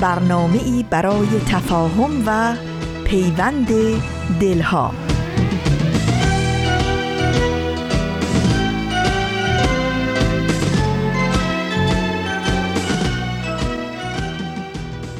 [0.00, 2.54] برنامه ای برای تفاهم و
[3.04, 3.68] پیوند
[4.40, 4.92] دلها.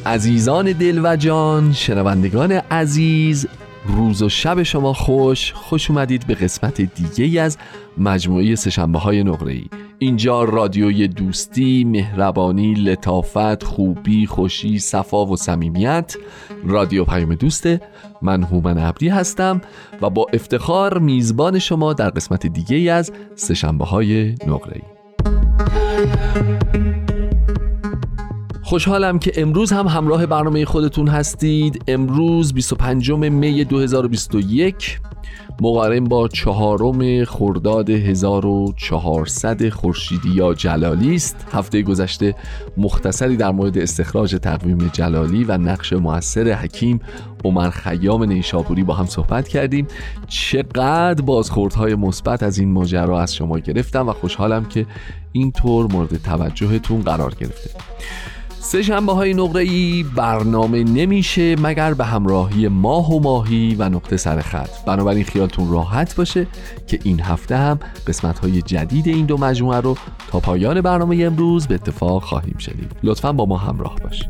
[0.05, 3.47] عزیزان دل و جان شنوندگان عزیز
[3.85, 7.57] روز و شب شما خوش خوش اومدید به قسمت دیگه از
[7.97, 9.65] مجموعه سشنبه های نقره ای
[9.99, 16.15] اینجا رادیوی دوستی، مهربانی، لطافت، خوبی، خوشی، صفا و صمیمیت.
[16.65, 17.81] رادیو پیام دوسته
[18.21, 19.61] من هومن عبدی هستم
[20.01, 24.81] و با افتخار میزبان شما در قسمت دیگه از سشنبه های نقره ای
[28.69, 31.83] خوشحالم که امروز هم همراه برنامه خودتون هستید.
[31.87, 34.99] امروز 25 می 2021
[35.61, 41.47] مقارن با چهارم خرداد 1400 خورشیدی یا جلالی است.
[41.51, 42.35] هفته گذشته
[42.77, 46.99] مختصری در مورد استخراج تقویم جلالی و نقش موثر حکیم
[47.45, 49.87] عمر خیام نیشابوری با هم صحبت کردیم.
[50.27, 54.85] چقدر بازخوردهای مثبت از این ماجرا از شما گرفتم و خوشحالم که
[55.31, 57.69] اینطور مورد توجهتون قرار گرفته.
[58.61, 64.17] سه شنبه های نقره ای برنامه نمیشه مگر به همراهی ماه و ماهی و نقطه
[64.17, 64.85] سر خط.
[64.85, 66.47] بنابراین خیالتون راحت باشه
[66.87, 69.97] که این هفته هم قسمت های جدید این دو مجموعه رو
[70.31, 72.91] تا پایان برنامه امروز به اتفاق خواهیم شنید.
[73.03, 74.29] لطفا با ما همراه باشید.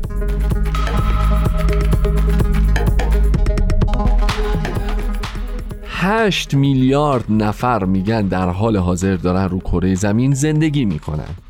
[5.86, 11.49] هشت میلیارد نفر میگن در حال حاضر دارن رو کره زمین زندگی می‌کنن.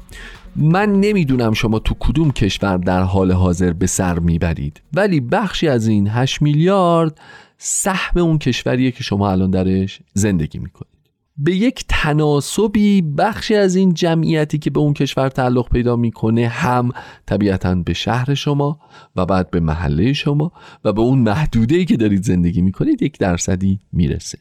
[0.57, 5.87] من نمی‌دونم شما تو کدوم کشور در حال حاضر به سر می‌برید ولی بخشی از
[5.89, 7.21] این 8 میلیارد
[7.59, 10.91] سهم اون کشوریه که شما الان درش زندگی می‌کنید.
[11.37, 16.91] به یک تناسبی بخشی از این جمعیتی که به اون کشور تعلق پیدا می‌کنه هم
[17.27, 18.81] طبیعتا به شهر شما
[19.17, 20.53] و بعد به محله شما
[20.85, 24.39] و به اون محدوده که دارید زندگی می‌کنید یک درصدی می‌رسه.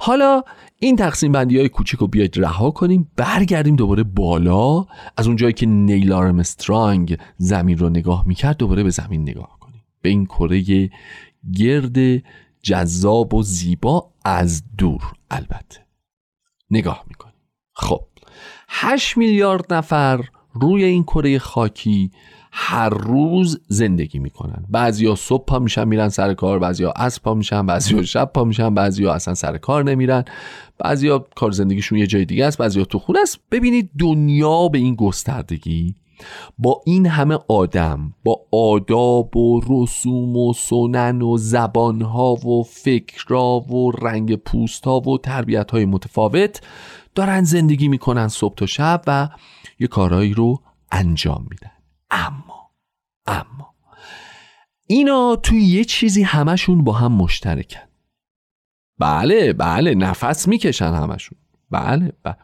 [0.00, 0.42] حالا
[0.78, 5.52] این تقسیم بندی های کوچیک رو بیاید رها کنیم برگردیم دوباره بالا از اون جایی
[5.52, 9.84] که نیل آرمسترانگ زمین رو نگاه می‌کرد دوباره به زمین نگاه کنیم.
[10.02, 10.90] به این کره
[11.54, 12.22] گرد
[12.62, 15.86] جذاب و زیبا از دور البته.
[16.70, 17.34] نگاه می‌کنیم.
[17.72, 18.00] خب
[18.68, 22.10] 8 میلیارد نفر روی این کره خاکی
[22.58, 24.64] هر روز زندگی می‌کنن.
[24.68, 28.74] بعضیا صبح پا میشن میرن سر کار بعضیا عصر پا میشن بعضیا شب پا میشن
[28.74, 30.24] بعضیا اصلا سر کار نمیرن.
[30.78, 33.38] بعضیا کار زندگیشون یه جای دیگه است بعضیا تو خونه است.
[33.50, 35.94] ببینید دنیا به این گستردگی
[36.58, 43.90] با این همه آدم با آداب و رسوم و سنن و زبانها و فکرها و
[43.90, 46.60] رنگ پوستها و تربیت های متفاوت
[47.14, 49.28] دارن زندگی می‌کنن صبح تا شب و
[49.78, 50.60] یه کارهایی رو
[50.92, 51.75] انجام میدن.
[52.10, 52.70] اما
[53.26, 53.74] اما.
[54.86, 57.80] اینا توی یه چیزی همشون با هم مشترکن.
[58.98, 61.38] بله بله نفس می‌کشن همشون.
[61.70, 62.36] بله, بله.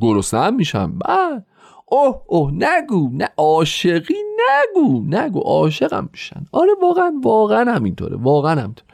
[0.00, 0.98] گرسنه هم میشن.
[0.98, 1.44] بله
[1.86, 6.46] اوه اوه نگو نه عاشقی نگو نگو عاشقم میشن.
[6.52, 8.90] آره واقعا واقعا همینطوره واقعا همینطوره.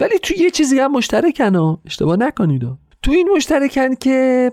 [0.00, 1.80] ولی تو یه چیزی هم مشترکن ها.
[1.86, 2.62] اشتباه نکنید
[3.02, 4.52] تو این مشترکن که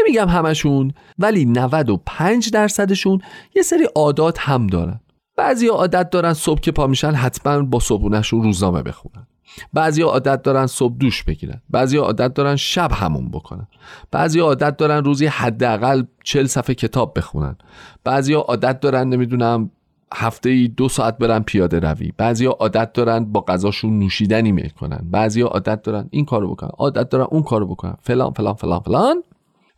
[0.00, 3.20] نمیگم همشون ولی 95 درصدشون
[3.54, 5.00] یه سری عادات هم دارن.
[5.36, 9.26] بعضی عادت دارن صبح که پا میشن حتما با صبحونهشون روزنامه بخونن.
[9.72, 11.62] بعضی عادت دارن صبح دوش بگیرن.
[11.70, 13.66] بعضی عادت دارن شب همون بکنن.
[14.10, 17.56] بعضی عادت دارن روزی حداقل 40 صفحه کتاب بخونن.
[18.04, 19.70] بعضی عادت دارن نمی‌دونم
[20.14, 22.12] هفته ای دو ساعت برن پیاده روی.
[22.16, 25.00] بعضی عادت دارن با غذاشون نوشیدنی می‌کنن.
[25.10, 27.96] بعضی عادت دارن این کارو بکنن عادت دارن اون کارو بکنن.
[28.02, 29.22] فلان فلان فلان فلان.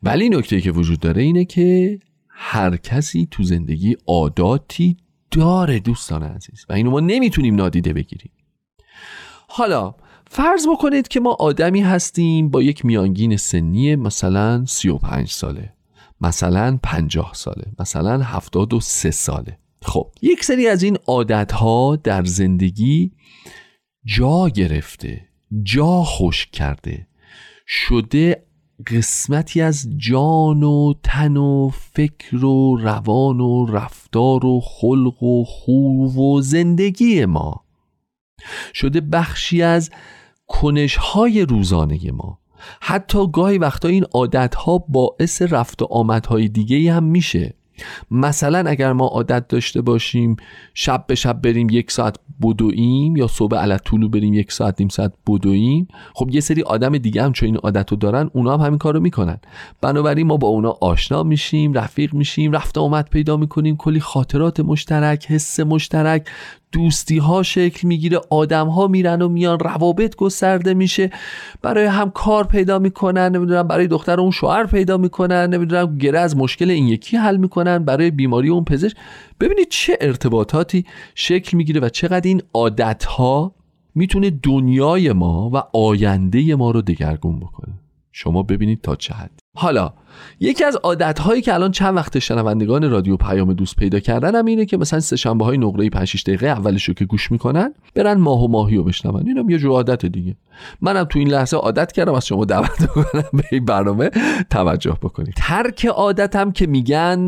[0.02, 1.98] ولی نکته که وجود داره اینه که
[2.28, 4.96] هر کسی تو زندگی عاداتی
[5.30, 6.66] داره دوستان عزیز.
[6.68, 8.32] و اینو ما نمی‌تونیم نادیده بگیریم.
[9.48, 9.94] حالا
[10.30, 15.72] فرض بکنید که ما آدمی هستیم با یک میانگین سنی مثلا 35 ساله
[16.20, 19.58] مثلا 50 ساله مثلا 73 ساله.
[19.82, 23.12] خب یک سری از این عادت ها در زندگی
[24.04, 25.28] جا گرفته
[25.62, 27.06] جا خوش کرده
[27.66, 28.46] شده
[28.86, 36.18] قسمتی از جان و تن و فکر و روان و رفتار و خلق و خوب
[36.18, 37.64] و زندگی ما.
[38.74, 39.90] شده بخشی از
[40.46, 42.38] کنشهای روزانه ما.
[42.80, 47.54] حتی گاهی وقتا این عادتها باعث رفت و آمدهای دیگه هم میشه.
[48.10, 50.36] مثلا اگر ما عادت داشته باشیم
[50.74, 54.88] شب به شب بریم یک ساعت بدویم یا صبح علت طولو بریم یک ساعت نیم
[54.88, 58.66] ساعت بدویم خب یه سری آدم دیگه هم چون این عادت رو دارن اونا هم
[58.66, 59.38] همین کارو می‌کنن.
[59.80, 65.26] بنابراین ما با اونا آشنا میشیم رفیق میشیم رفت آمد پیدا می‌کنیم کلی خاطرات مشترک
[65.26, 66.28] حس مشترک
[66.72, 71.10] دوستی ها شکل می‌گیره آدم ها میرن و میان روابط گسترده میشه.
[71.62, 76.36] برای هم کار پیدا می‌کنن نمی‌دونم برای دختر اون شوهر پیدا می‌کنن نمی‌دونم گره از
[76.36, 77.78] مشکل این یکی حل می‌کنن.
[77.78, 78.96] برای بیماری اون پزشک.
[79.40, 80.84] ببینید چه ارتباطاتی
[81.14, 83.54] شکل می‌گیره و چقدر این عادت ها
[83.94, 87.74] می‌تونه دنیای ما و آینده ما رو دگرگون بکنه.
[88.12, 89.45] شما ببینید تا چه حد.
[89.56, 89.92] حالا
[90.40, 94.64] یکی از عادت که الان چند وقت شنوندگان رادیو پیام دوست پیدا کردن هم اینه
[94.64, 98.44] که مثلا سه شنبه های نقره 5 دقیقه اولش رو که گوش می‌کنن برن ماه
[98.44, 99.26] و ماهی رو بشنون.
[99.26, 100.36] اینم یه جور عادت دیگه.
[100.80, 104.10] منم تو این لحظه عادت کردم از شما دعوت کنم به این برنامه
[104.50, 105.34] توجه بکنید.
[105.36, 107.18] ترک عادتم که میگن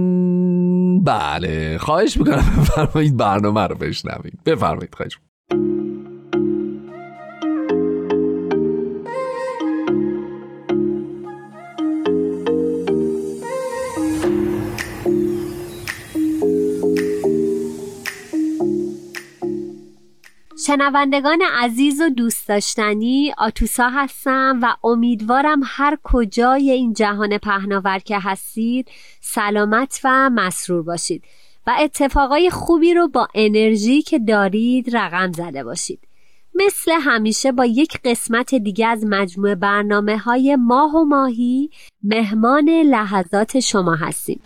[1.04, 4.38] بله خواهش می‌کنم بفرمایید برنامه رو بشنوید.
[4.46, 5.18] بفرمایید خواهش
[20.66, 28.18] شنوندگان عزیز و دوست داشتنی آتوسا هستم و امیدوارم هر کجای این جهان پهناور که
[28.18, 28.88] هستید
[29.20, 31.24] سلامت و مسرور باشید
[31.66, 36.00] و اتفاقای خوبی رو با انرژی که دارید رقم زده باشید.
[36.54, 41.70] مثل همیشه با یک قسمت دیگه از مجموعه برنامه های ماه و ماهی
[42.02, 44.40] مهمان لحظات شما هستیم.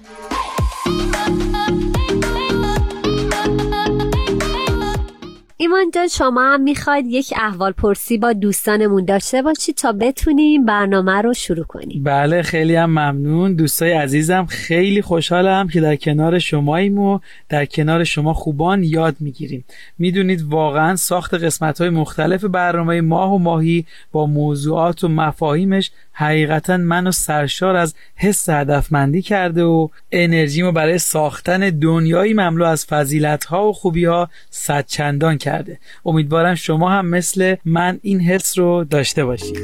[5.72, 11.22] ایمان جان شما هم می‌خواید یک احوال پرسی با دوستانمون داشته باشید تا بتونیم برنامه
[11.22, 12.02] رو شروع کنیم.
[12.02, 13.54] بله خیلی هم ممنون.
[13.54, 19.64] دوستای عزیزم خیلی خوشحالم که در کنار شماییم و در کنار شما خوبان یاد می‌گیریم.
[19.98, 26.76] می‌دونید واقعا ساخت قسمت های مختلف برنامه ماه و ماهی با موضوعات و مفاهیمش حقیقتا
[26.76, 33.68] منو سرشار از حس هدفمندی کرده و انرژیمو برای ساختن دنیایی مملو از فضیلت ها
[33.68, 35.78] و خوبی ها صدچندان کرده.
[36.04, 39.58] امیدوارم شما هم مثل من این حس رو داشته باشید.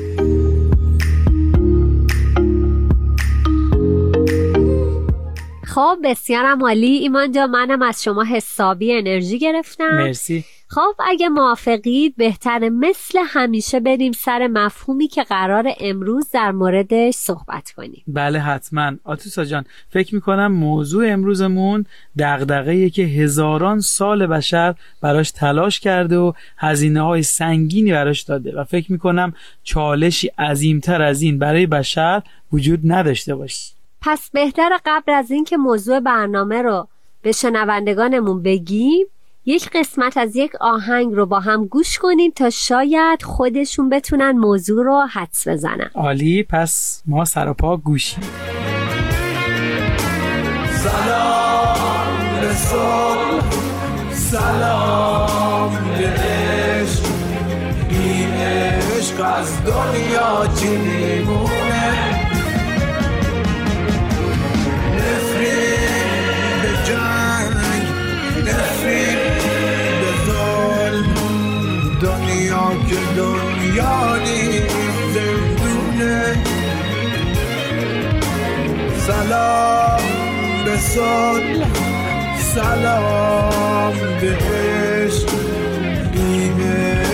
[5.65, 6.87] خب بسیارم عالی.
[6.87, 9.97] ایمان جا منم از شما حسابی انرژی گرفتم.
[9.97, 10.45] مرسی.
[10.71, 17.71] خب اگه موافقید بهتر مثل همیشه بریم سر مفهومی که قرار امروز در موردش صحبت
[17.71, 18.03] کنیم.
[18.07, 18.93] بله حتما.
[19.05, 21.87] آتوسا جان فکر می‌کنم موضوع امروزمون
[22.19, 28.65] دغدغه که هزاران سال بشر براش تلاش کرده و هزینه های سنگینی براش داده و
[28.65, 29.33] فکر می‌کنم
[29.63, 32.23] چالشی عظیمتر از این برای بشر
[32.53, 33.75] وجود نداشته باشه.
[34.01, 36.89] پس بهتر قبل از اینکه موضوع برنامه رو
[37.23, 39.07] به شنوندگانمون بگیم
[39.49, 44.85] یک قسمت از یک آهنگ رو با هم گوش کنیم تا شاید خودشون بتونن موضوع
[44.85, 45.91] رو حدس بزنن.
[45.95, 48.23] عالی پس ما سراپا گوشیم.
[50.71, 53.41] سلام رسول
[54.11, 57.05] سلام به عشق
[57.91, 60.79] این عشق از دنیا چی
[79.29, 80.01] سلام
[80.65, 80.77] به
[82.39, 84.37] سلام به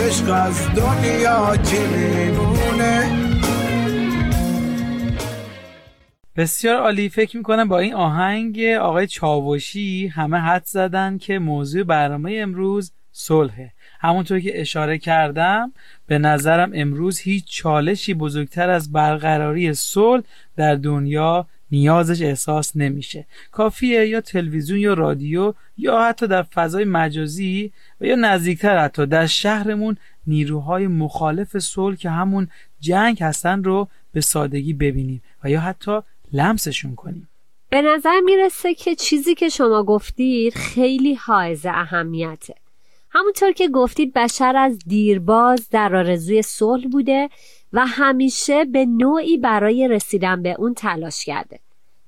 [0.06, 3.10] عشق از دنیا چی میمونه؟
[6.36, 7.08] بسیار عالی.
[7.08, 13.72] فکر می‌کنم با این آهنگ آقای چاوشی همه حد زدن که موضوع برنامه امروز صلحه.
[14.00, 15.72] همونطور که اشاره کردم
[16.06, 20.22] به نظرم امروز هیچ چالشی بزرگتر از برقراری صلح
[20.56, 23.26] در دنیا نیازش احساس نمیشه.
[23.52, 29.26] کافیه یا تلویزیون یا رادیو یا حتی در فضای مجازی و یا نزدیکتر حتی در
[29.26, 32.48] شهرمون نیروهای مخالف صلح که همون
[32.80, 36.00] جنگ هستن رو به سادگی ببینیم و یا حتی
[36.32, 37.28] لمسشون کنیم.
[37.70, 42.54] به نظر می‌رسه که چیزی که شما گفتید خیلی حائز اهمیته.
[43.10, 47.28] همونطور که گفتید بشر از دیرباز در آرزوی صلح بوده
[47.74, 51.58] و همیشه به نوعی برای رسیدن به اون تلاش کرده.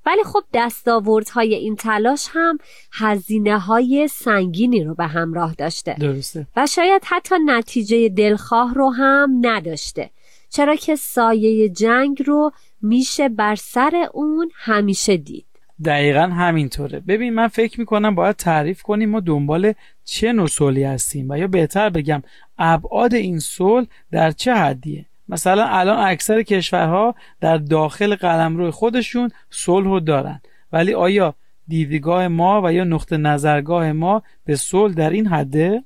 [0.05, 2.57] ولی خب دستاوردهای این تلاش هم
[2.93, 5.95] هزینه های سنگینی رو به همراه داشته.
[5.99, 6.47] درسته.
[6.55, 10.09] و شاید حتی نتیجه دلخواه رو هم نداشته.
[10.49, 15.45] چرا که سایه جنگ رو میشه بر سر اون همیشه دید.
[15.85, 16.99] دقیقا همینطوره.
[16.99, 19.73] ببین من فکر می‌کنم باید تعریف کنیم ما دنبال
[20.05, 22.23] چه نوع صلحی هستیم و یا بهتر بگم
[22.57, 29.99] ابعاد این صلح در چه حدیه؟ مثلا الان اکثر کشورها در داخل قلمرو خودشون صلح
[29.99, 30.41] دارن.
[30.71, 31.35] ولی آیا
[31.67, 35.83] دیدگاه ما و یا نقطه نظرگاه ما به صلح در این حده؟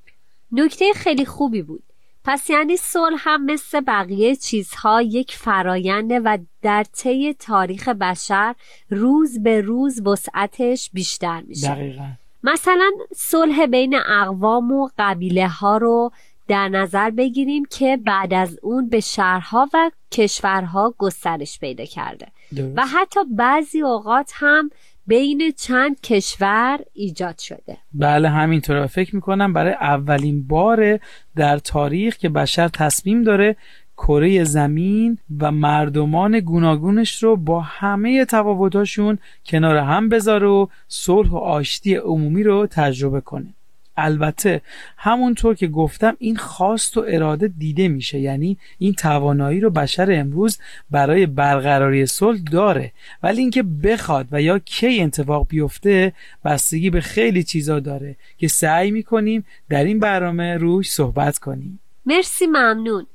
[0.51, 1.83] نکته خیلی خوبی بود.
[2.24, 8.55] پس یعنی صلح هم مثل بقیه چیزها یک فراینده و در طی تاریخ بشر
[8.89, 11.67] روز به روز وسعتش بیشتر میشه.
[11.67, 12.07] دقیقا.
[12.43, 16.12] مثلا صلح بین اقوام و قبیله ها رو
[16.51, 22.27] در نظر بگیریم که بعد از اون به شهرها و کشورها گسترش پیدا کرده.
[22.55, 22.77] درست.
[22.77, 24.70] و حتی بعضی اوقات هم
[25.08, 27.77] بین چند کشور ایجاد شده.
[27.93, 28.84] بله همینطوره.
[28.84, 31.00] و فکر می‌کنم برای اولین بار
[31.36, 33.55] در تاریخ که بشر تصمیم داره
[33.98, 41.38] کره زمین و مردمان گوناگونش رو با همه تفاوتاشون کنار هم بذاره و صلح و
[41.38, 43.53] آشتی عمومی رو تجربه کنه.
[43.98, 44.62] البته
[44.98, 48.19] همونطور که گفتم این خواست و اراده دیده میشه.
[48.19, 50.60] یعنی این توانایی رو بشر امروز
[50.91, 52.91] برای برقراری صلح داره.
[53.24, 56.13] ولی اینکه بخواد و یا کی اتفاق بیفته
[56.45, 61.79] بستگی به خیلی چیزا داره که سعی می‌کنیم در این برنامه روش صحبت کنیم.
[62.05, 63.07] مرسی ممنون.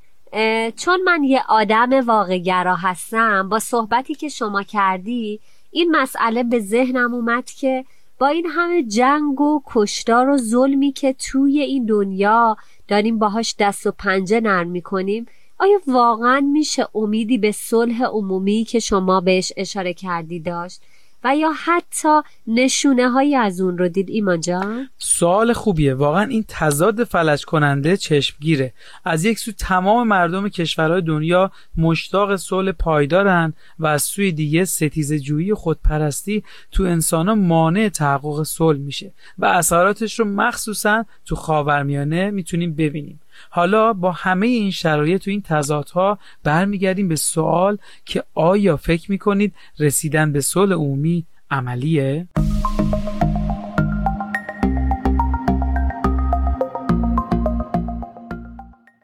[0.76, 5.40] چون من یه آدم واقعگرا هستم با صحبتی که شما کردی
[5.71, 7.85] این مسئله به ذهنم اومد که
[8.18, 12.56] با این همه جنگ و کشتار و ظلمی که توی این دنیا
[12.88, 15.26] داریم باهاش دست و پنجه نرم می‌کنیم
[15.58, 20.82] آیا واقعا میشه امیدی به صلح عمومی که شما بهش اشاره کردی داشت؟
[21.26, 22.09] و یا حتی
[22.47, 25.95] نشونه هایی از اون رو دید ایمان جان؟ سوال خوبیه.
[25.95, 28.73] واقعا این تضاد فلج کننده چشمگیره.
[29.04, 35.14] از یک سو تمام مردم کشورهای دنیا مشتاق صلح پایدارن و از سوی دیگه ستیز
[35.14, 42.75] جویی خودپرستی تو انسان مانع تحقق صلح میشه و اثراتش رو مخصوصا تو خاورمیانه می‌تونیم
[42.75, 43.21] ببینیم.
[43.50, 49.55] حالا با همه این شرایط و این تضادها برمیگردیم به سوال که آیا فکر می‌کنید
[49.78, 52.26] رسیدن به صلح عمومی عملیه؟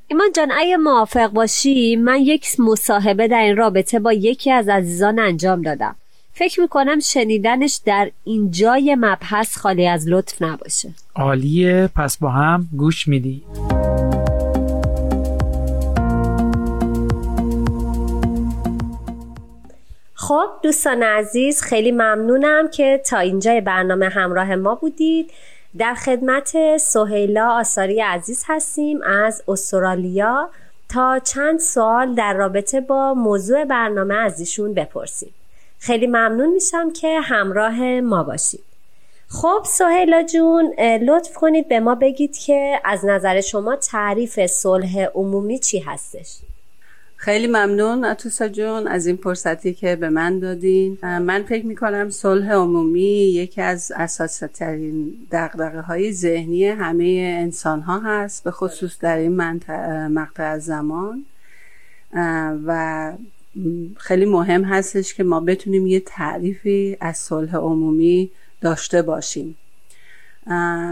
[0.09, 5.19] ایمان جان اگه موافق باشی من یک مصاحبه در این رابطه با یکی از عزیزان
[5.19, 5.97] انجام دادم.
[6.33, 10.91] فکر می‌کنم شنیدنش در این جای مبحث خالی از لطف نباشه.
[11.15, 11.91] عالیه.
[11.97, 13.43] پس با هم گوش میدی
[20.29, 25.31] خب دوستان عزیز خیلی ممنونم که تا اینجای برنامه همراه ما بودید.
[25.79, 30.51] در خدمت سهیلا آثاری عزیز هستیم از استرالیا.
[30.89, 35.35] تا چند سوال در رابطه با موضوع برنامه از ایشون بپرسیم
[35.79, 38.65] خیلی ممنون میشم که همراه ما باشید.
[39.29, 45.59] خب سهیلا جون لطف کنید به ما بگید که از نظر شما تعریف صلح عمومی
[45.59, 46.52] چی هستش؟
[47.23, 50.99] خیلی ممنون اتوسا جون از این فرصتی که به من دادین.
[51.03, 53.01] من فکر می‌کنم صلح عمومی
[53.35, 59.37] یکی از اساسیترین دقدقه های ذهنی همه انسان ها هست به خصوص در این
[60.07, 61.25] مقطع از زمان.
[62.67, 63.13] و
[63.97, 69.57] خیلی مهم هستش که ما بتونیم یه تعریفی از صلح عمومی داشته باشیم.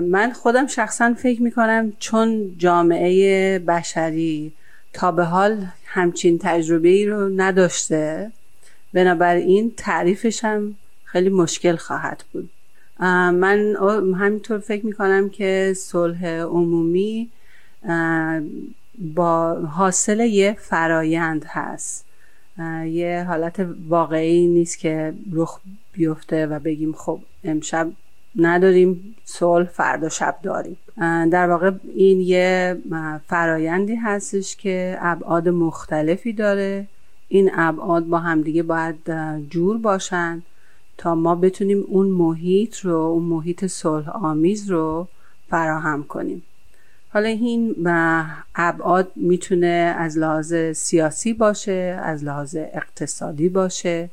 [0.02, 4.52] من خودم شخصا فکر می‌کنم چون جامعه بشری
[4.92, 8.32] تا به حال همچین تجربه ای رو نداشته.
[8.92, 12.50] بنابراین تعریفش هم خیلی مشکل خواهد بود.
[13.00, 13.76] من
[14.18, 17.30] همینطور فکر می‌کنم که صلح عمومی
[19.14, 22.04] با حاصل یه فرایند هست.
[22.86, 25.60] یه حالت واقعی نیست که رخ
[25.92, 27.92] بیفته و بگیم خب امشب
[28.36, 30.76] نداریم صلح فردا شب داریم.
[31.30, 32.76] در واقع این یه
[33.26, 36.86] فرایندی هستش که ابعاد مختلفی داره.
[37.28, 38.96] این ابعاد با همدیگه باید
[39.50, 40.42] جور باشن
[40.98, 45.08] تا ما بتونیم اون محیط رو اون محیط صلح آمیز رو
[45.48, 46.42] فراهم کنیم.
[47.12, 47.76] حالا این
[48.54, 54.10] ابعاد می‌تونه از لحاظ سیاسی باشه از لحاظ اقتصادی باشه.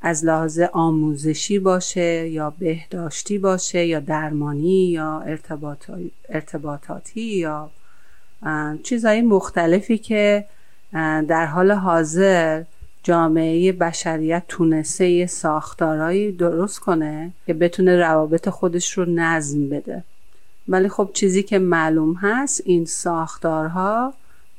[0.00, 5.24] از لحاظ آموزشی باشه یا بهداشتی باشه یا درمانی یا
[6.28, 7.70] ارتباطاتی یا
[8.82, 10.44] چیزهای مختلفی که
[11.28, 12.62] در حال حاضر
[13.02, 20.04] جامعه بشریت تونسته یه ساختارهایی درست کنه که بتونه روابط خودش رو نظم بده.
[20.68, 24.14] ولی خب چیزی که معلوم هست این ساختارها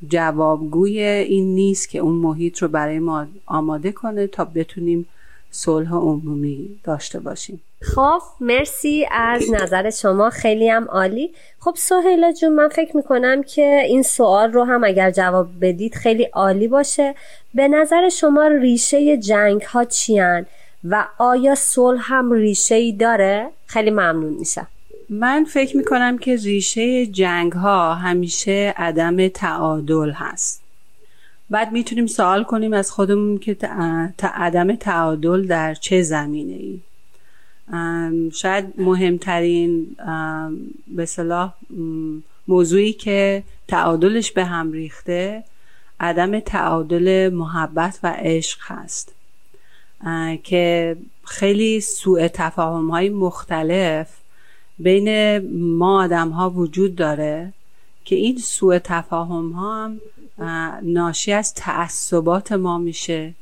[0.07, 5.05] جوابگوی این نیست که اون محیط رو برای ما آماده کنه تا بتونیم
[5.51, 7.61] صلح عمومی داشته باشیم.
[7.81, 11.33] خب مرسی از نظر شما خیلی هم عالی.
[11.59, 16.23] خب سهیلا جون من فکر می‌کنم که این سوال رو هم اگر جواب بدید خیلی
[16.23, 17.15] عالی باشه.
[17.53, 20.45] به نظر شما ریشه جنگ ها چیان
[20.83, 24.67] و آیا صلح هم ریشه ای داره؟ خیلی ممنون میشم.
[25.09, 30.61] من فکر می‌کنم که ریشه جنگ ها همیشه عدم تعادل هست.
[31.49, 33.57] بعد می‌تونیم سوال کنیم از خودمون که
[34.23, 36.79] عدم تعادل در چه زمینه ای
[38.31, 39.95] شاید مهمترین
[40.87, 41.53] به صلاح
[42.47, 45.43] موضوعی که تعادلش به هم ریخته
[45.99, 49.15] عدم تعادل محبت و عشق هست.
[50.43, 54.09] که خیلی سوء تفاهم های مختلف
[54.79, 55.37] بین
[55.77, 57.53] ما آدم ها وجود داره
[58.05, 60.01] که این سوء تفاهم ها هم
[60.83, 63.33] ناشی از تعصبات ما میشه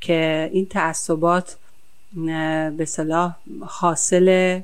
[0.00, 1.56] که این تعصبات
[2.76, 4.60] به صلاح حاصل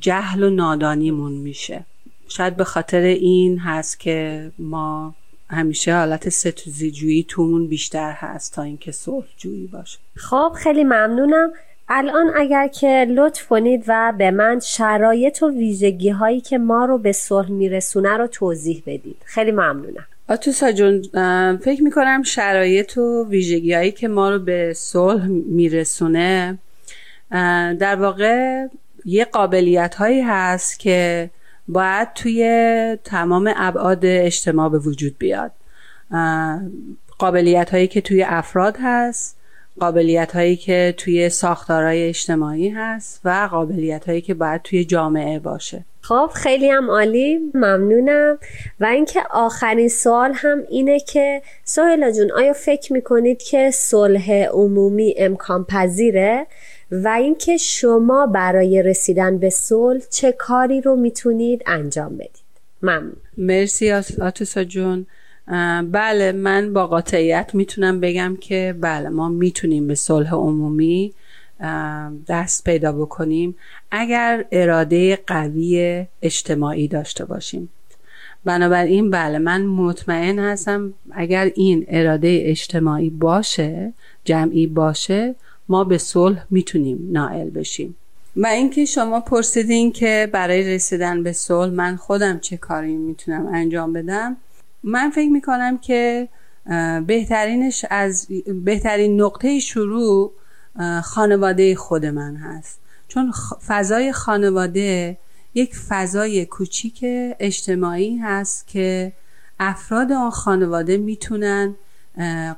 [0.00, 1.84] جهل و نادانیمون میشه.
[2.28, 5.14] شاید به خاطر این هست که ما
[5.50, 9.98] همیشه حالت ستوزی جویی تومون بیشتر هست تا اینکه صلح جویی باشه.
[10.16, 11.52] خب خیلی ممنونم.
[11.94, 16.98] الان اگر که لطف کنید و به من شرایط و ویژگی هایی که ما رو
[16.98, 19.16] به صلح میرسونه رو توضیح بدید.
[19.24, 20.06] خیلی ممنونم.
[20.28, 21.02] آتوسا جون
[21.56, 26.58] فکر می‌کنم شرایط و ویژگی هایی که ما رو به صلح میرسونه
[27.80, 28.66] در واقع
[29.04, 31.30] یه قابلیت هایی هست که
[31.68, 35.50] باید توی تمام ابعاد اجتماع به وجود بیاد.
[37.18, 39.41] قابلیت هایی که توی افراد هست.
[39.80, 45.84] قابلیت هایی که توی ساختارهای اجتماعی هست و قابلیت هایی که باید توی جامعه باشه.
[46.00, 47.38] خب خیلی هم عالی.
[47.54, 48.38] ممنونم.
[48.80, 55.14] و اینکه آخرین سوال هم اینه که سهیلا جون آیا فکر می‌کنید که صلح عمومی
[55.18, 56.46] امکان پذیره؟
[56.90, 62.42] و اینکه شما برای رسیدن به صلح چه کاری رو می‌تونید انجام بدید؟
[62.82, 63.16] ممنون.
[63.36, 65.06] مرسی آتوسا جون.
[65.92, 71.12] بله من با قاطعیت می‌تونم بگم که بله ما می‌تونیم به صلح عمومی
[72.28, 73.56] دست پیدا بکنیم
[73.90, 77.68] اگر اراده قوی اجتماعی داشته باشیم.
[78.44, 83.92] بنابراین بله من مطمئن هستم اگر این اراده اجتماعی باشه
[84.24, 85.34] جمعی باشه
[85.68, 87.96] ما به صلح می‌تونیم نائل بشیم.
[88.36, 93.92] و اینکه شما پرسیدین که برای رسیدن به صلح من خودم چه کاری می‌تونم انجام
[93.92, 94.36] بدم
[94.84, 96.28] من فکر می‌کنم که
[97.06, 98.28] بهترینش از
[98.64, 100.32] بهترین نقطه شروع
[101.02, 102.80] خانواده خود من هست.
[103.08, 103.32] چون
[103.66, 105.18] فضای خانواده
[105.54, 107.00] یک فضای کوچیک
[107.40, 109.12] اجتماعی هست که
[109.60, 111.74] افراد آن خانواده می‌تونن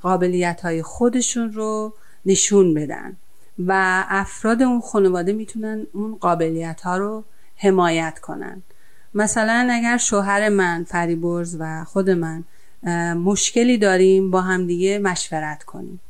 [0.03, 1.93] قابلیت های خودشون رو
[2.27, 3.17] نشون بدن
[3.59, 7.25] و افراد اون خانواده می‌تونن اون قابلیت ها رو
[7.57, 8.63] حمایت کنن.
[9.15, 12.45] مثلا اگر شوهر من فریبرز و خود من
[13.15, 16.01] مشکلی داریم با همدیگه مشورت کنیم.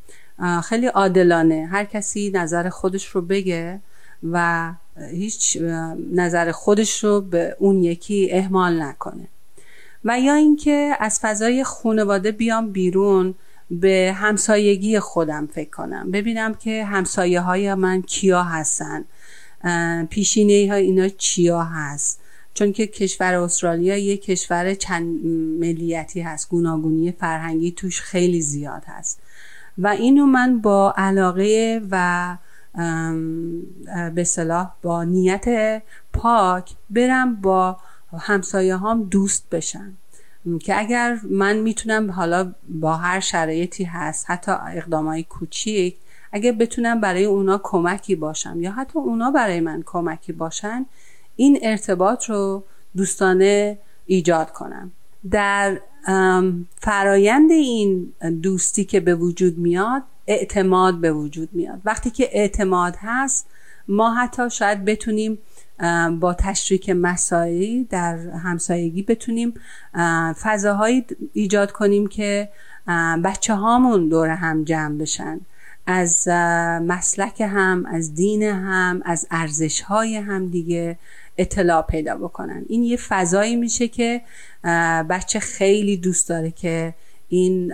[0.64, 1.68] خیلی عادلانه.
[1.72, 3.80] هر کسی نظر خودش رو بگه
[4.30, 4.70] و
[5.10, 5.58] هیچ
[6.12, 9.28] نظر خودش رو به اون یکی اهمال نکنه.
[10.04, 13.34] و یا اینکه از فضای خانواده بیام بیرون
[13.70, 16.10] به همسایگی خودم فکر کنم.
[16.10, 19.04] ببینم که همسایه های من کیا هستن.
[20.10, 22.20] پیشینه های اینا چیا هست.
[22.54, 25.26] چون که کشور استرالیا یک کشور چند
[25.60, 29.20] ملیتی هست گوناگونی فرهنگی توش خیلی زیاد هست.
[29.78, 32.36] و اینو من با علاقه و
[34.14, 37.76] به صلاح با نیت پاک برم با
[38.18, 39.92] همسایه هم دوست بشن
[40.60, 45.96] که اگر من می‌تونم حالا با هر شرایطی هست حتی اقدامای کوچیک
[46.32, 50.86] اگر بتونم برای اونا کمکی باشم یا حتی اونا برای من کمکی باشن
[51.36, 52.64] این ارتباط رو
[52.96, 54.92] دوستانه ایجاد کنم.
[55.30, 55.80] در
[56.80, 61.80] فرایند این دوستی که به وجود میاد اعتماد به وجود میاد.
[61.84, 63.46] وقتی که اعتماد هست
[63.88, 65.38] ما حتی شاید بتونیم
[66.20, 69.54] با تشریک مسائلی در همسایگی بتونیم
[70.42, 72.48] فضاهایی ایجاد کنیم که
[73.24, 75.40] بچه هامون دور هم جمع بشن.
[75.86, 76.28] از
[76.82, 80.98] مسلک هم از دین هم از ارزش های هم دیگه.
[81.38, 82.64] اطلاع پیدا بکنن.
[82.68, 84.20] این یه فضایی میشه که
[85.10, 86.94] بچه خیلی دوست داره که
[87.28, 87.72] این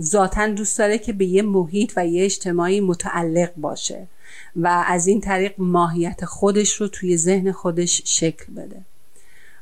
[0.00, 4.06] ذاتا دوست داره که به یه محیط و یه اجتماعی متعلق باشه
[4.56, 8.80] و از این طریق ماهیت خودش رو توی ذهن خودش شکل بده.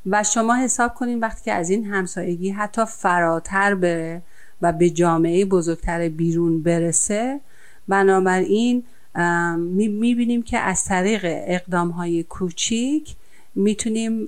[0.07, 4.23] و شما حساب کنین وقتی که از این همسایگی حتی فراتر بره
[4.63, 7.41] و به جامعه بزرگتر بیرون برسه
[7.89, 8.85] بنابراین
[9.59, 13.15] می‌بینیم که از طریق اقدام های کوچیک
[13.55, 14.25] می‌تونیم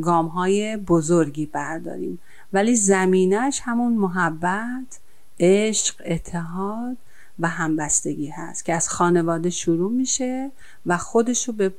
[0.00, 2.18] گام های بزرگی برداریم.
[2.52, 4.98] ولی زمینش همون محبت
[5.40, 6.96] عشق اتحاد
[7.38, 10.50] و همبستگی هست که از خانواده شروع میشه
[10.86, 11.72] و خودش رو به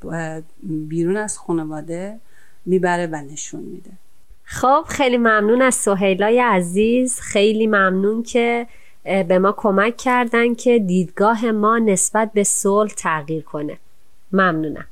[0.64, 2.20] بیرون از خانواده
[2.66, 3.92] می‌بره و نشون میده.
[4.44, 7.20] خب خیلی ممنون از سهیلای عزیز.
[7.20, 8.68] خیلی ممنون که
[9.06, 13.78] به ما کمک کردن که دیدگاه ما نسبت به صلح تغییر کنه.
[14.32, 14.88] ممنونم.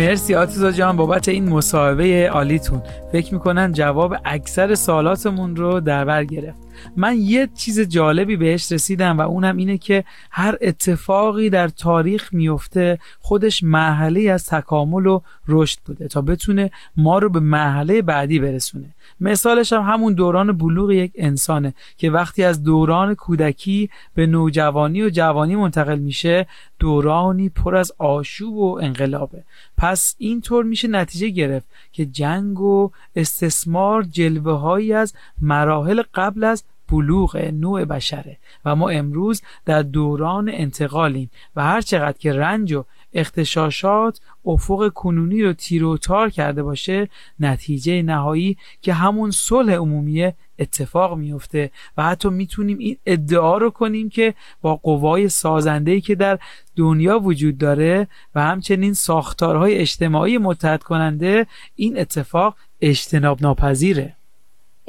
[0.00, 2.82] مرسی آتیزا جان بابت این مصاحبه عالیتون.
[3.12, 6.69] فکر می‌کنن جواب اکثر سالاتمون رو در بر گرفت.
[6.96, 12.98] من یه چیز جالبی بهش رسیدم و اونم اینه که هر اتفاقی در تاریخ میفته
[13.20, 18.94] خودش مرحله از تکامل و رشد بوده تا بتونه ما رو به مرحله بعدی برسونه.
[19.20, 25.10] مثالش هم همون دوران بلوغ یک انسانه که وقتی از دوران کودکی به نوجوانی و
[25.10, 26.46] جوانی منتقل میشه
[26.78, 29.42] دورانی پر از آشوب و انقلابه.
[29.76, 36.64] پس اینطور میشه نتیجه گرفت که جنگ و استثمار جلوه هایی از مراحل قبل از
[36.90, 42.84] بلوغ نوع بشره و ما امروز در دوران انتقالیم و هر چقدر که رنج و
[43.12, 47.08] اختشاشات افق کنونی رو تیر تار کرده باشه
[47.40, 54.08] نتیجه نهایی که همون صلح عمومی اتفاق میفته و حتی می‌تونیم این ادعا رو کنیم
[54.08, 56.38] که با قوای سازندهی که در
[56.76, 64.16] دنیا وجود داره و همچنین ساختارهای اجتماعی متحد کننده این اتفاق اجتناب ناپذیره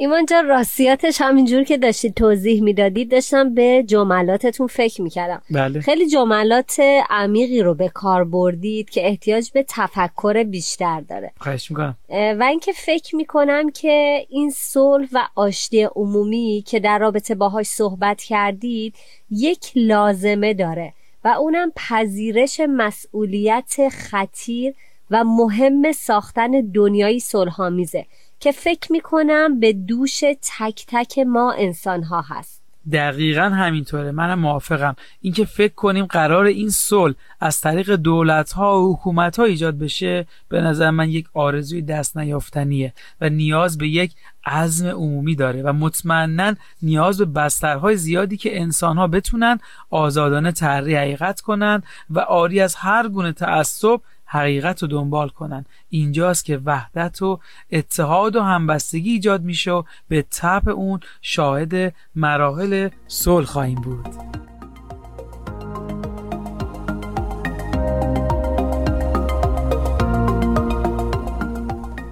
[0.02, 5.42] ایمان جان راستیاتش همینجور که داشتید توضیح می‌دادید داشتم به جملاتتون فکر می‌کردم.
[5.50, 5.80] بله.
[5.80, 11.32] خیلی جملات عمیقی رو به کار بردید که احتیاج به تفکر بیشتر داره.
[11.38, 11.96] خواهش می‌کنم.
[12.10, 18.22] و اینکه فکر می‌کنم که این صلح و آشتی عمومی که در رابطه باهاش صحبت
[18.22, 18.94] کردید
[19.30, 20.92] یک لازمه داره
[21.24, 24.74] و اونم پذیرش مسئولیت خطیر
[25.10, 28.06] و مهم ساختن دنیایی صلحآمیزه.
[28.42, 30.20] که فکر می‌کنم به دوش
[30.58, 32.62] تک تک ما انسان ها هست.
[32.92, 34.10] دقیقا همینطوره.
[34.10, 34.96] منم موافقم.
[35.20, 40.26] اینکه فکر کنیم قرار این صلح از طریق دولت ها و حکومت ها ایجاد بشه
[40.48, 44.12] به نظر من یک آرزوی دست نیافتنیه و نیاز به یک
[44.46, 49.58] عزم عمومی داره و مطمئنا نیاز به بسترهای زیادی که انسان ها بتونن
[49.90, 54.00] آزادانه تحری حقیقت کنن و آری از هر گونه تعصب
[54.32, 55.64] حقیقت رو دنبال کنن.
[55.88, 57.40] اینجاست که وحدت و
[57.72, 64.08] اتحاد و همبستگی ایجاد میشه و به طب اون شاهد مراحل صلح خواهیم بود.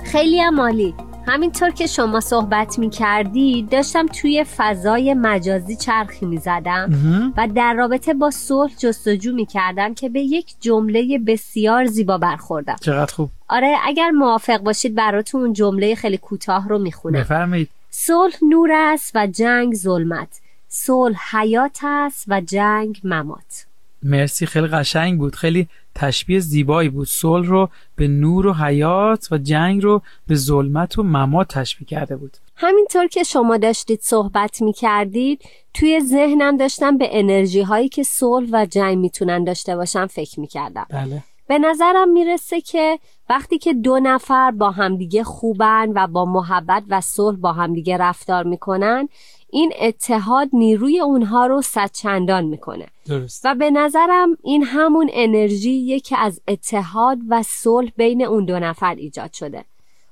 [0.05, 0.95] خیلی هم عالی.
[1.31, 6.93] همینطور که شما صحبت می کردی داشتم توی فضای مجازی چرخی می زدم
[7.37, 12.77] و در رابطه با صلح جستجو می کردم که به یک جمله بسیار زیبا برخوردم.
[12.81, 13.31] چقدر خوب.
[13.49, 17.69] آره اگر موافق باشید براتون اون جمله خیلی کوتاه رو می خونم بفرمایید.
[17.91, 20.41] صلح نور است و جنگ ظلمت.
[20.69, 23.70] صلح حیات است و جنگ ممات.
[24.03, 25.35] مرسی خیلی قشنگ بود.
[25.35, 27.07] خیلی تشبیه زیبایی بود.
[27.07, 32.17] صلح رو به نور و حیات و جنگ رو به ظلمت و ممات تشبیه کرده
[32.17, 32.37] بود.
[32.57, 35.43] همینطور که شما داشتید صحبت می کردید
[35.75, 40.47] توی ذهنم داشتم به انرژی هایی که صلح و جنگ می‌تونن داشته باشن فکر می
[40.47, 41.23] کردم بله.
[41.49, 42.99] به نظرم می‌رسه که
[43.31, 48.45] وقتی که دو نفر با همدیگه خوبن و با محبت و صلح با همدیگه رفتار
[48.45, 49.09] می‌کنن
[49.53, 53.41] این اتحاد نیروی اونها رو صدچندان می‌کنه درست.
[53.45, 58.95] و به نظرم این همون انرژی که از اتحاد و صلح بین اون دو نفر
[58.95, 59.65] ایجاد شده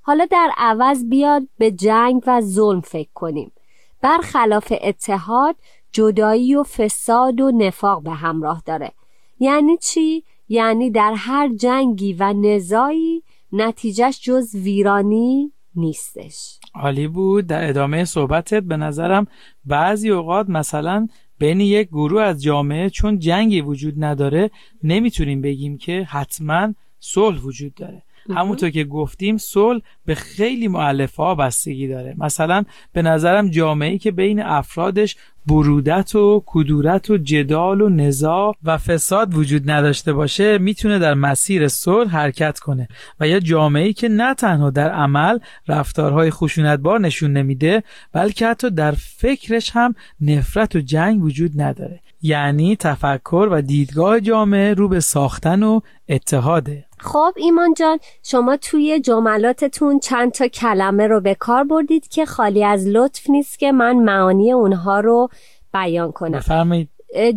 [0.02, 3.52] حالا در عوض بیاد به جنگ و ظلم فکر کنیم
[4.02, 5.56] برخلاف اتحاد
[5.92, 8.92] جدایی و فساد و نفاق به همراه داره
[9.40, 13.22] یعنی چی؟ یعنی در هر جنگی و نزایی
[13.52, 16.58] نتیجهش جز ویرانی نیستش.
[16.74, 17.46] عالی بود.
[17.46, 19.26] در ادامه صحبتت به نظرم
[19.64, 24.50] بعضی اوقات مثلا بین یک گروه از جامعه چون جنگی وجود نداره
[24.82, 28.02] نمی‌تونیم بگیم که حتما صلح وجود داره.
[28.30, 32.14] همونطور که گفتیم صلح به خیلی معلفه ها بستگی داره.
[32.18, 35.16] مثلا به نظرم جامعه که بین افرادش
[35.48, 41.68] برودت و کدورت و جدال و نزاع و فساد وجود نداشته باشه می‌تونه در مسیر
[41.68, 42.88] صلح حرکت کنه
[43.20, 47.82] و یا جامعه که نه تنها در عمل رفتارهای خشونتبار نشون نمیده
[48.12, 52.00] بلکه حتی در فکرش هم نفرت و جنگ وجود نداره.
[52.22, 56.87] یعنی تفکر و دیدگاه جامعه رو به ساختن و اتحاده.
[57.02, 62.64] خب ایمان جان شما توی جملاتتون چند تا کلمه رو به کار بردید که خالی
[62.64, 65.28] از لطف نیست که من معانی اونها رو
[65.72, 66.38] بیان کنم.
[66.38, 66.88] بفرمایید.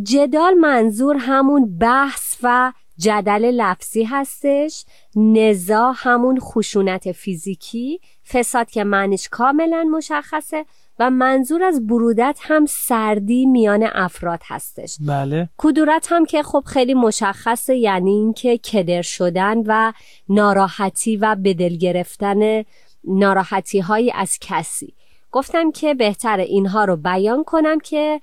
[0.04, 4.86] جدال منظور همون بحث و جدل لفظی هستش.
[5.16, 8.00] نزا همون خشونت فیزیکی.
[8.32, 10.66] فساد که معنیش کاملا مشخصه.
[11.00, 14.98] و منظور از برودت هم سردی میان افراد هستش.
[15.08, 15.50] بله.
[15.58, 19.94] کدورت هم که خب خیلی مشخصه یعنی اینکه کدر شدن و
[20.30, 22.64] ناراحتی و به دل گرفتن
[23.04, 24.94] ناراحتی هایی از کسی.
[25.32, 28.22] گفتم که بهتر اینها رو بیان کنم که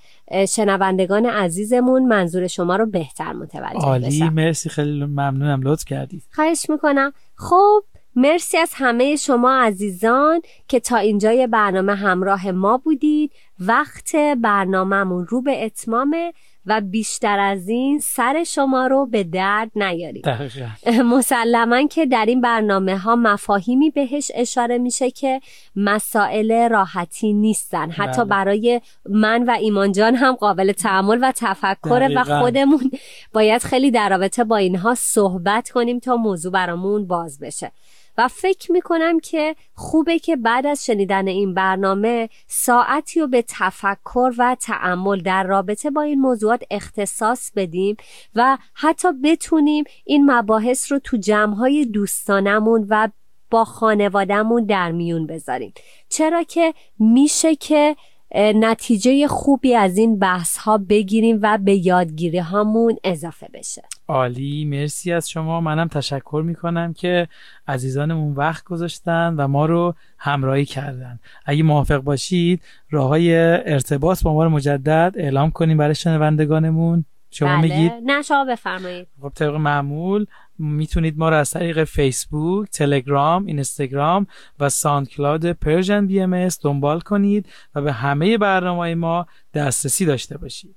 [0.49, 4.29] شنوندگان عزیزمون منظور شما رو بهتر متوجه عالی بشن.
[4.29, 6.23] مرسی خیلی ممنونم لطف کردید.
[6.33, 7.13] خواهش می‌کنم.
[7.35, 7.85] خب
[8.19, 13.33] مرسی از همه شما عزیزان که تا اینجای برنامه همراه ما بودید.
[13.61, 16.33] وقت برنامهمون رو به اتمامه
[16.67, 20.23] و بیشتر از این سر شما رو به درد نیاریم.
[20.23, 20.69] دقیقا.
[21.17, 25.41] مسلما که در این برنامه ها مفاهیمی بهش اشاره میشه که
[25.77, 27.91] مسائل راحتی نیستن.
[27.91, 28.31] حتی بله.
[28.31, 32.41] برای من و ایمان جان هم قابل تعامل و تفکر و.
[32.41, 32.91] خودمون
[33.33, 37.73] باید خیلی در رابطه با اینها صحبت کنیم تا موضوع برامون باز بشه.
[38.19, 44.33] و فکر می‌کنم که خوبه که بعد از شنیدن این برنامه ساعتی رو به تفکر
[44.39, 47.97] و تعمل در رابطه با این موضوعات اختصاص بدیم
[48.35, 53.09] و حتی بتونیم این مباحث رو تو جمعهای دوستانمون و
[53.51, 55.73] با خانوادهمون در میون بذاریم.
[56.09, 57.97] چرا که میشه که
[58.35, 63.83] نتیجه خوبی از این بحث ها بگیریم و به یادگیری هامون اضافه بشه.
[64.09, 65.61] عالی مرسی از شما.
[65.61, 67.29] منم تشکر می‌کنم که
[67.69, 71.19] عزیزانمون وقت گذاشتن و ما رو همراهی کردن.
[71.47, 73.37] اگه موافق باشید راه های
[73.73, 77.05] ارتباط با ما رو مجدد اعلام کنیم برای شنوندگانمون.
[77.31, 77.61] شما بله.
[77.61, 79.07] میگید؟ نه شما بفرمایید.
[79.23, 80.27] خب طبق معمول
[80.59, 84.27] می‌تونید ما رو از طریق فیسبوک، تلگرام، اینستاگرام
[84.61, 90.77] و SoundCloud Persian BM دنبال کنید و به همه برنامه ما دسترسی داشته باشید.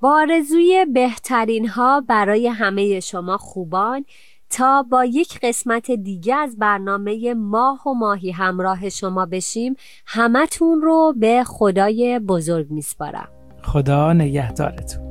[0.00, 4.04] با آرزوی بهترین ها برای همه شما خوبان
[4.50, 11.14] تا با یک قسمت دیگه از برنامه ماه و ماهی همراه شما بشیم همتون رو
[11.16, 13.28] به خدای بزرگ میسپارم
[13.62, 15.09] خدا نگهدارتون.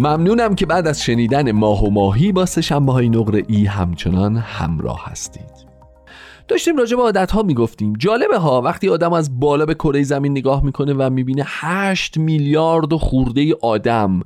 [0.00, 5.04] ممنونم که بعد از شنیدن ماه و ماهی با سه‌شنبه های نقره ای همچنان همراه
[5.04, 5.66] هستید.
[6.48, 7.92] داشتیم راجع به عادت ها می‌گفتیم.
[7.98, 12.92] جالبه ها وقتی آدم از بالا به کره زمین نگاه می‌کنه و می‌بینه 8 میلیارد
[12.92, 14.20] و خورده آدم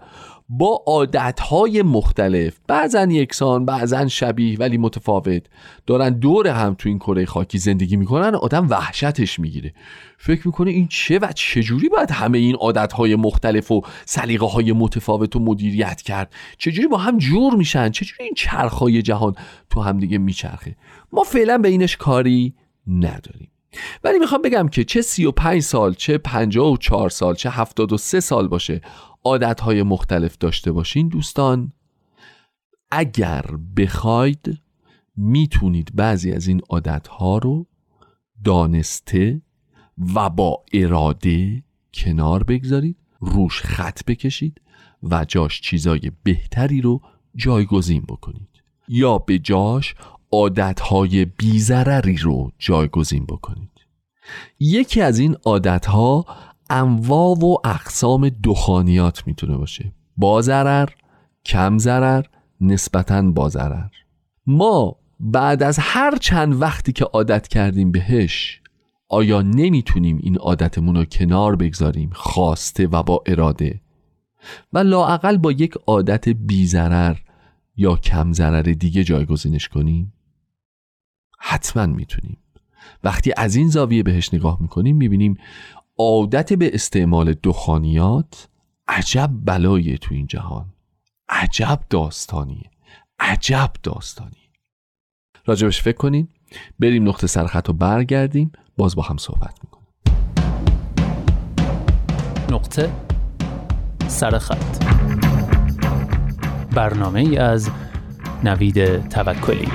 [0.48, 2.56] با عادت های مختلف.
[2.66, 5.42] بعضا یکسان بعضا شبیه ولی متفاوت.
[5.86, 9.74] دارن دور هم تو این کره خاکی زندگی می‌کنن آدم وحشتش می‌گیره.
[10.18, 14.72] فکر می‌کنه این چه و چجوری باید همه این عادت های مختلف و سلیقه های
[14.72, 19.34] متفاوت و مدیریت کرد؟ چجوری با هم جور میشن؟ چجوری این چرخهای جهان
[19.70, 20.76] تو هم دیگه میچرخه؟
[21.12, 22.54] ما فعلا به اینش کاری
[22.86, 23.50] نداریم.
[24.04, 28.80] ولی می‌خوام بگم که چه 35 سال چه 54 سال چه 73 سال باشه
[29.24, 31.72] عادتهای مختلف داشته باشین دوستان.
[32.90, 33.44] اگر
[33.76, 34.60] بخواید
[35.16, 37.66] می‌تونید بعضی از این عادتها رو
[38.44, 39.42] دانسته
[40.14, 41.62] و با اراده
[41.94, 44.60] کنار بگذارید روش خط بکشید
[45.02, 47.00] و جاش چیزای بهتری رو
[47.36, 48.62] جایگزین بکنید.
[48.88, 49.94] یا به جاش
[50.32, 53.70] عادتهای بیزرری رو جایگزین بکنید.
[54.60, 56.26] یکی از این عادتها
[56.70, 59.92] انواع و اقسام دخانیات می‌تونه باشه.
[60.16, 60.88] با ضرر
[61.44, 62.24] کم ضرر
[62.60, 63.90] نسبتا با ضرر.
[64.46, 68.60] ما بعد از هر چند وقتی که عادت کردیم بهش
[69.08, 73.80] آیا نمی‌تونیم این عادتمون رو کنار بگذاریم؟ خواسته و با اراده.
[74.72, 77.16] و لاعقل با یک عادت بی ضرر
[77.76, 80.12] یا کم ضرر دیگه جایگزینش کنیم؟
[81.38, 82.38] حتما می‌تونیم.
[83.04, 85.36] وقتی از این زاویه بهش نگاه می‌کنیم می‌بینیم
[85.98, 88.48] عادت به استعمال دخانیات
[88.88, 90.66] عجب بلاییه تو این جهان.
[91.28, 92.70] عجب داستانیه.
[93.18, 94.50] عجب داستانی
[95.46, 96.28] راجبش فکر کنیم
[96.78, 98.52] بریم نقطه سرخط رو برگردیم.
[98.76, 99.88] باز با هم صحبت می‌کنیم.
[102.50, 102.92] نقطه
[104.08, 104.84] سرخط.
[106.74, 107.70] برنامه ای از
[108.44, 109.68] نوید توکلی.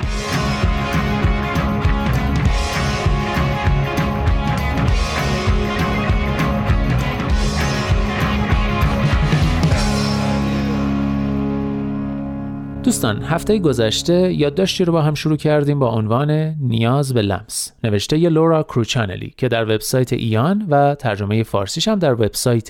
[12.82, 17.72] دوستان هفته گذشته یادداشتی رو با هم شروع کردیم با عنوان نیاز به لمس.
[17.84, 22.68] نوشته ی لورا کروچانلی که در وبسایت ایان و ترجمه فارسیش هم در وبسایت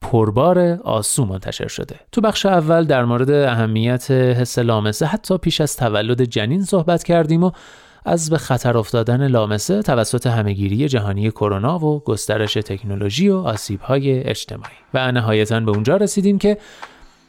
[0.00, 1.96] پربار آسو منتشر شده.
[2.12, 7.44] تو بخش اول در مورد اهمیت حس لامسه حتی پیش از تولد جنین صحبت کردیم
[7.44, 7.50] و
[8.04, 14.74] از به خطر افتادن لامسه توسط همهگیری جهانی کرونا و گسترش تکنولوژی و آسیب‌های اجتماعی.
[14.94, 16.58] و نهایتا به اونجا رسیدیم که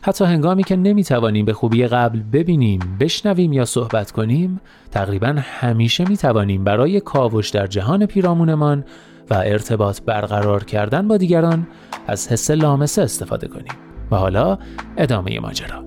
[0.04, 4.62] حتی هنگامی که نمی‌توانیم به خوبی قبل ببینیم، بشنویم یا صحبت کنیم،
[4.92, 8.84] تقریبا همیشه می‌توانیم برای کاوش در جهان پیرامونمان
[9.30, 11.68] و ارتباط برقرار کردن با دیگران
[12.08, 13.74] از حس لامسه استفاده کنیم.
[14.12, 14.58] و حالا
[14.98, 15.84] ادامه ماجرا.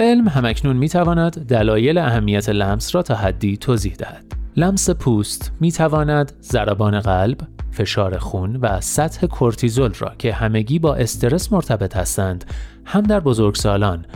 [0.00, 4.24] علم هم‌اکنون می تواند دلایل اهمیت لمس را تا حدی توضیح دهد.
[4.56, 7.38] لمس پوست می تواند ضربان قلب،
[7.70, 12.44] فشار خون و سطح کورتیزول را که همگی با استرس مرتبط هستند
[12.84, 14.06] هم در بزرگسالان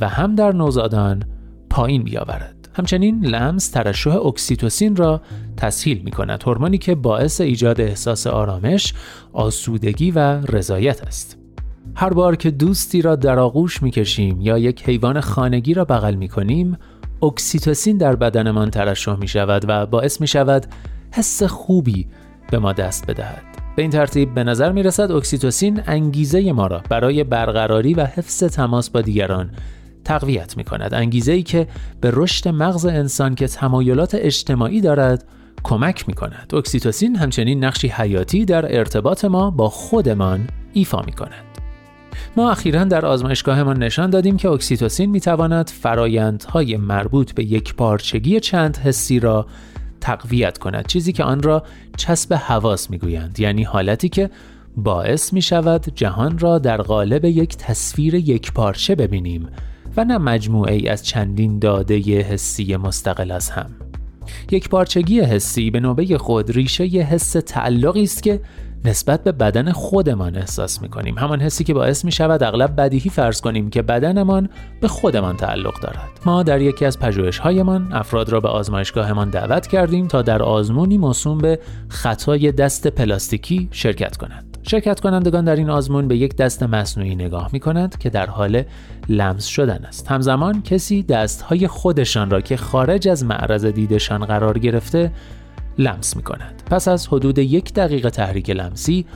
[0.00, 1.22] و هم در نوزادان
[1.70, 2.68] پایین بیاورد.
[2.74, 5.20] همچنین لمس ترشح اکسیتوسین را
[5.56, 8.94] تسهیل می کند هورمونی که باعث ایجاد احساس آرامش،
[9.32, 11.43] آسودگی و رضایت است.
[11.94, 16.14] هر بار که دوستی را در آغوش می کشیم یا یک حیوان خانگی را بغل
[16.14, 16.78] می کنیم
[17.22, 20.66] اکسیتوسین در بدنمان ترشح می شود و باعث می شود
[21.12, 22.06] حس خوبی
[22.50, 23.42] به ما دست بدهد.
[23.76, 28.44] به این ترتیب به نظر می رسد اکسیتوسین انگیزه ما را برای برقراری و حفظ
[28.44, 29.50] تماس با دیگران
[30.04, 31.66] تقویت می کند انگیزه ای که
[32.00, 35.24] به رشد مغز انسان که تمایلات اجتماعی دارد
[35.62, 41.43] کمک می کند اکسیتوسین همچنین نقشی حیاتی در ارتباط ما با خودمان ایفا می کند
[42.36, 48.40] ما اخیرا در آزمایشگاهمان نشان دادیم که اکسیتوسین می تواند فرایندهای مربوط به یک پارچگی
[48.40, 49.46] چند حسی را
[50.00, 51.62] تقویت کند چیزی که آن را
[51.96, 53.40] چسب حواس می‌گویند.
[53.40, 54.30] یعنی حالتی که
[54.76, 59.48] باعث می شود جهان را در قالب یک تصویر یک پارچه ببینیم
[59.96, 63.70] و نه مجموعه ای از چندین داده حسی مستقل از هم.
[64.50, 68.40] یک پارچگی حسی به نوبه خود ریشه ی حس تعلقی است که
[68.84, 73.10] نسبت به بدن خودمان احساس می کنیم همان حسی که باعث می شود اغلب بدیهی
[73.10, 74.48] فرض کنیم که بدنمان
[74.80, 76.10] به خودمان تعلق دارد.
[76.26, 81.38] ما در یکی از پژوهش‌هایمان افراد را به آزمایشگاهمان دعوت کردیم تا در آزمونی موسوم
[81.38, 84.58] به خطای دست پلاستیکی شرکت کنند.
[84.62, 88.62] شرکت کنندگان در این آزمون به یک دست مصنوعی نگاه می کنند که در حال
[89.08, 90.10] لمس شدن است.
[90.10, 95.10] همزمان کسی دستهای خودشان را که خارج از معرض دیدشان قرار گرفته
[95.78, 96.62] لمس می کند.
[96.70, 99.06] پس از حدود یک دقیقه تحریک لمسی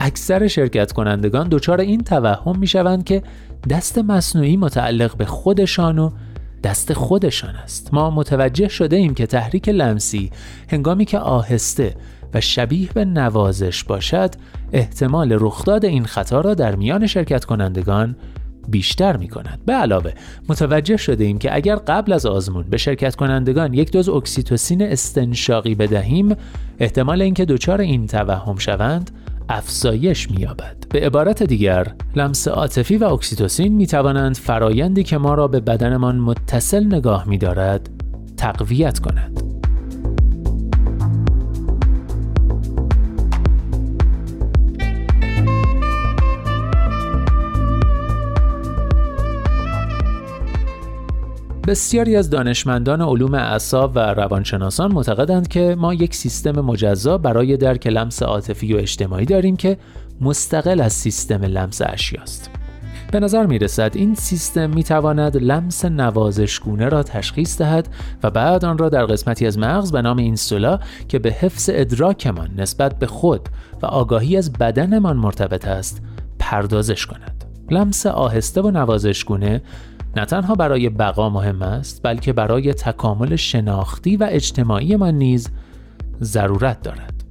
[0.00, 3.22] اکثر شرکت کنندگان دچار این توهم می شوند که
[3.70, 6.10] دست مصنوعی متعلق به خودشان و
[6.64, 10.30] دست خودشان است ما متوجه شده ایم که تحریک لمسی
[10.68, 11.94] هنگامی که آهسته
[12.34, 14.34] و شبیه به نوازش باشد
[14.72, 18.16] احتمال رخداد این خطا را در میان شرکت کنندگان
[18.68, 19.60] بیشتر می کند.
[19.66, 20.12] به علاوه
[20.48, 25.74] متوجه شده ایم که اگر قبل از آزمون به شرکت کنندگان یک دوز اکسیتوسین استنشاقی
[25.74, 26.34] بدهیم
[26.78, 29.10] احتمال اینکه دچار این توهم شوند
[29.48, 30.76] افزایش می‌یابد.
[30.88, 36.16] به عبارت دیگر لمس عاطفی و اکسیتوسین می توانند فرایندی که ما را به بدنمان
[36.16, 37.90] متصل نگاه می دارد
[38.36, 39.45] تقویت کند.
[51.66, 57.86] بسیاری از دانشمندان علوم اعصاب و روانشناسان معتقدند که ما یک سیستم مجزا برای درک
[57.86, 59.76] لمس عاطفی و اجتماعی داریم که
[60.20, 62.50] مستقل از سیستم لمس اشیاست.
[63.12, 67.88] به نظر می رسد این سیستم می تواند لمس نوازشگونه را تشخیص دهد
[68.22, 72.50] و بعد آن را در قسمتی از مغز به نام اینسولا که به حفظ ادراکمان
[72.56, 73.48] نسبت به خود
[73.82, 76.02] و آگاهی از بدنمان مرتبط است
[76.38, 77.44] پردازش کند.
[77.70, 79.62] لمس آهسته و نوازشگونه
[80.16, 85.50] نه تنها برای بقا مهم است بلکه برای تکامل شناختی و اجتماعی من نیز
[86.22, 87.24] ضرورت دارد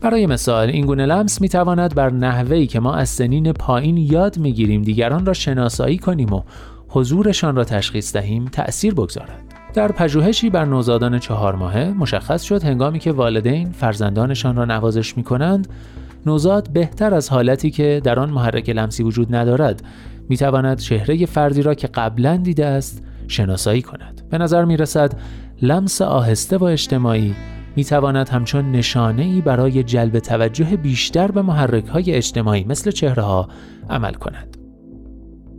[0.00, 4.38] برای مثال این گونه لمس می تواند بر نحوهی که ما از سنین پایین یاد
[4.38, 6.42] می گیریم دیگران را شناسایی کنیم و
[6.88, 9.42] حضورشان را تشخیص دهیم تأثیر بگذارد.
[9.74, 15.22] در پژوهشی بر نوزادان چهار ماهه مشخص شد هنگامی که والدین فرزندانشان را نوازش می
[15.22, 15.68] کنند
[16.26, 19.82] نوزاد بهتر از حالتی که در آن محرک لمسی وجود ندارد
[20.28, 25.12] می تواند چهره فردی را که قبلا دیده است شناسایی کند به نظر می رسد
[25.62, 27.34] لمس آهسته و اجتماعی
[27.76, 33.22] می تواند همچون نشانه ای برای جلب توجه بیشتر به محرک های اجتماعی مثل چهره
[33.22, 33.48] ها
[33.90, 34.56] عمل کند.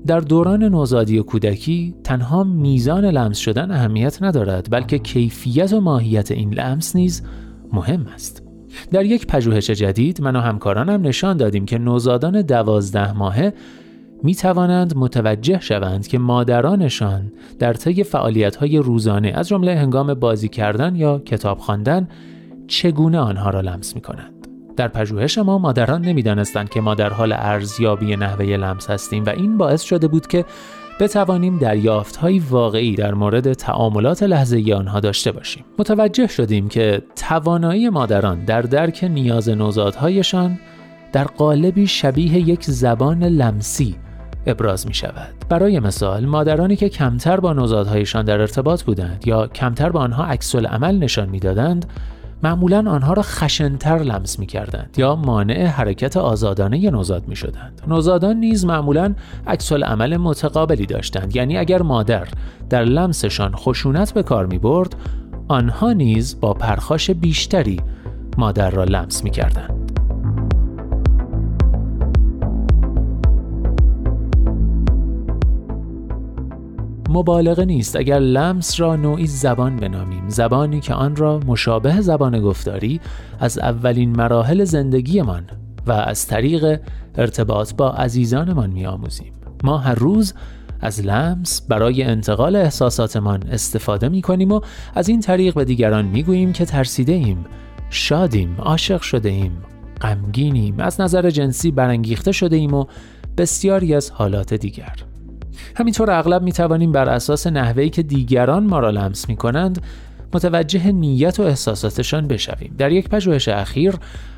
[0.07, 6.31] در دوران نوزادی و کودکی تنها میزان لمس شدن اهمیت ندارد بلکه کیفیت و ماهیت
[6.31, 7.23] این لمس نیز
[7.73, 8.43] مهم است.
[8.91, 13.53] در یک پژوهش جدید من و همکارانم نشان دادیم که نوزادان دوازده ماهه
[14.23, 20.95] می توانند متوجه شوند که مادرانشان در طی فعالیت‌های روزانه از جمله هنگام بازی کردن
[20.95, 22.07] یا کتاب خواندن
[22.67, 24.47] چگونه آنها را لمس می کنند.
[24.77, 29.57] در پژوهش ما مادران نمی‌دانستند که ما در حال ارزیابی نحوه لمس هستیم و این
[29.57, 30.45] باعث شده بود که
[30.99, 31.59] بتوانیم
[32.21, 35.65] های واقعی در مورد تعاملات لحظه آنها داشته باشیم.
[35.79, 40.59] متوجه شدیم که توانایی مادران در درک نیاز نوزادهایشان
[41.13, 43.95] در قالبی شبیه یک زبان لمسی
[44.47, 45.33] ابراز می شود.
[45.49, 50.55] برای مثال مادرانی که کمتر با نوزادهایشان در ارتباط بودند یا کمتر با آنها عکس
[50.55, 51.85] عمل نشان می‌دادند
[52.43, 57.81] معمولا آنها را خشنتر لمس می کردند یا مانع حرکت آزادانه نوزاد می شدند.
[57.87, 59.15] نوزادان نیز معمولا
[59.47, 62.27] عکس عمل متقابلی داشتند یعنی اگر مادر
[62.69, 64.95] در لمسشان خشونت به کار می برد
[65.47, 67.79] آنها نیز با پرخاش بیشتری
[68.37, 69.86] مادر را لمس می کردند.
[77.09, 77.95] مبالغه نیست.
[77.95, 82.99] اگر لمس را نوعی زبان بنامیم زبانی که آن را مشابه زبان گفتاری
[83.39, 85.43] از اولین مراحل زندگیمان
[85.87, 86.79] و از طریق
[87.15, 89.33] ارتباط با عزیزانمان میآموزیم.
[89.63, 90.33] ما هر روز
[90.81, 94.61] از لمس برای انتقال احساساتمان استفاده می کنیم و
[94.95, 97.45] از این طریق به دیگران می گوییم که ترسیده ایم
[97.89, 99.57] شادیم عاشق شده ایم
[100.01, 102.85] غمگینیم از نظر جنسی برانگیخته شده ایم و
[103.37, 104.95] بسیاری از حالات دیگر.
[105.75, 109.81] همینطور اغلب می توانیم بر اساس نحوهی که دیگران ما را لمس می کنند
[110.33, 113.95] متوجه نیت و احساساتشان بشویم در یک پژوهش اخیر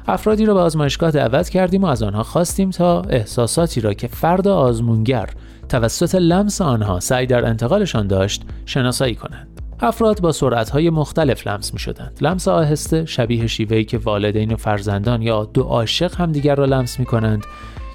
[0.07, 4.47] افرادی را به آزمایشگاه دعوت کردیم و از آنها خواستیم تا احساساتی را که فرد
[4.47, 5.29] آزمونگر
[5.69, 11.79] توسط لمس آنها سعی در انتقالشان داشت شناسایی کنند افراد با سرعتهای مختلف لمس می
[11.79, 12.17] شدند.
[12.21, 17.05] لمس آهسته شبیه شیوهی که والدین و فرزندان یا دو عاشق همدیگر را لمس می
[17.05, 17.43] کنند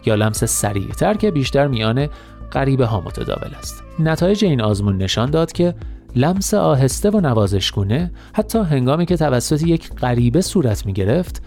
[0.06, 2.08] یا لمس سریعتر که بیشتر میان
[2.54, 3.82] غریبه ها متداول است.
[3.98, 5.74] نتایج این آزمون نشان داد که
[6.16, 11.42] لمس آهسته و نوازشگونه حتی هنگامی که توسط یک غریبه صورت می گرفت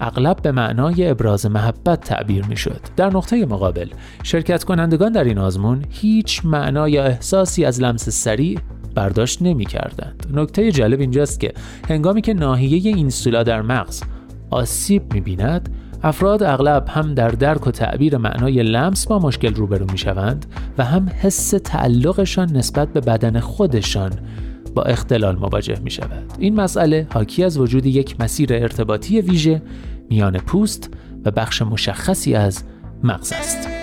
[0.00, 2.80] اغلب به معنای ابراز محبت تعبیر می شد.
[2.96, 3.88] در نقطه مقابل
[4.22, 8.58] شرکت کنندگان در این آزمون هیچ معنا یا احساسی از لمس سریع
[8.94, 10.26] برداشت نمی کردند.
[10.34, 11.52] نکته جالب اینجاست که
[11.88, 14.02] هنگامی که ناحیه اینسولا در مغز
[14.50, 15.68] آسیب می بیند
[16.02, 20.46] افراد اغلب هم در درک و تعبیر معنای لمس با مشکل روبرو می شوند
[20.78, 24.12] و هم حس تعلقشان نسبت به بدن خودشان
[24.74, 26.32] با اختلال مواجه می شود.
[26.38, 29.62] این مسئله حاکی از وجود یک مسیر ارتباطی ویژه
[30.10, 30.90] میان پوست
[31.24, 32.62] و بخش مشخصی از
[33.02, 33.75] مغز است.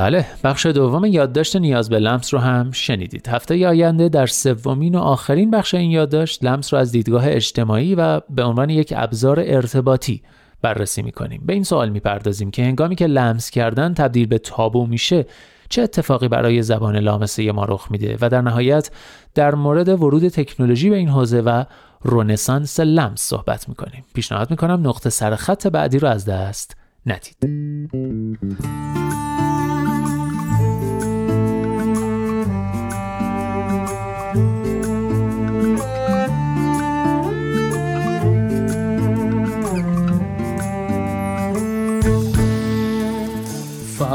[0.00, 3.28] بله بخش دوم یادداشت نیاز به لمس رو هم شنیدید.
[3.28, 8.20] هفته آینده در سومین و آخرین بخش این یادداشت لمس رو از دیدگاه اجتماعی و
[8.30, 10.22] به عنوان یک ابزار ارتباطی
[10.62, 11.42] بررسی می‌کنیم.
[11.46, 15.26] به این سوال می‌پردازیم که هنگامی که لمس کردن تبدیل به تابو میشه
[15.68, 18.90] چه اتفاقی برای زبان لامسه ما رخ میده؟ و در نهایت
[19.34, 21.64] در مورد ورود تکنولوژی به این حوزه و
[22.02, 24.04] رونسانس لمس صحبت می‌کنیم.
[24.14, 26.76] پیشنهاد می‌کنم نقطه سرخط بعدی رو از دست
[27.06, 27.36] ندید.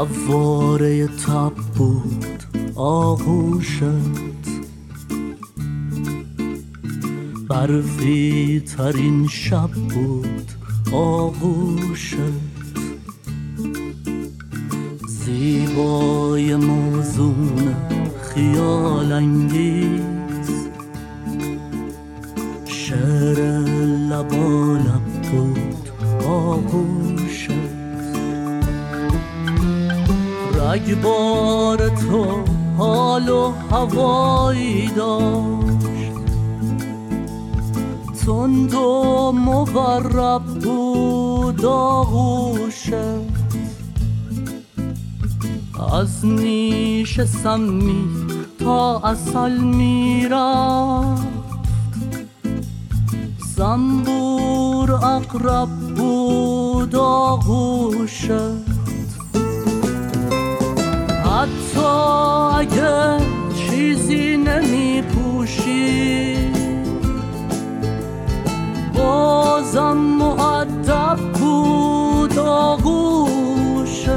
[0.04, 2.42] فواره تب بود
[2.74, 3.82] آغوشت.
[7.48, 10.52] برفی ترین شب بود
[10.92, 12.16] آغوشت.
[15.08, 17.74] زیبای موزون
[18.22, 20.00] خیال انگیز.
[22.66, 23.38] شعر
[24.10, 25.88] لبالب بود
[26.26, 26.95] آغوشت.
[30.76, 32.44] رگبار تو
[32.78, 36.12] حال و هوایی داشت.
[38.26, 42.92] تند و مورب بود آغوشت.
[45.92, 48.08] از نیش سمی
[48.58, 51.26] تا اصل می‌رفت.
[53.56, 58.65] زنبور اقرب بود آغوشت.
[61.76, 61.86] حتی
[62.58, 63.18] اگه
[63.54, 66.36] چیزی نمی پوشی
[68.94, 74.08] بازم معدب بود آغوشت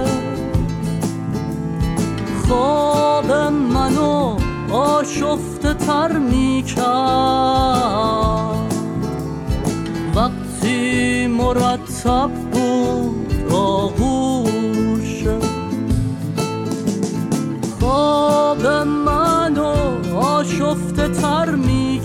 [2.47, 3.31] خواب
[3.73, 4.37] منو
[4.71, 6.89] آشفته تر می کرد
[10.15, 12.48] وقتی مرتب
[20.69, 22.01] آشفته تر می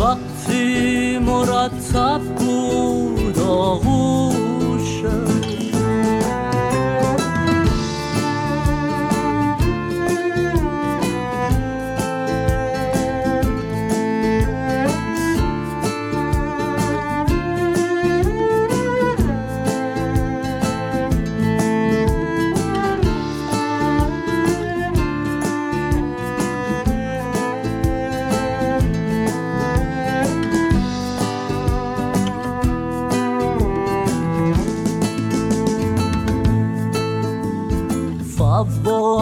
[0.00, 3.38] وقتی مرتب بود